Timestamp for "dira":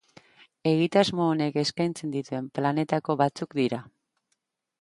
3.63-3.83